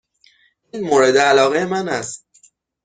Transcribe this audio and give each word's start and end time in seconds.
این 0.71 0.83
مورد 0.89 1.17
علاقه 1.17 1.65
من 1.65 1.89
است. 1.89 2.25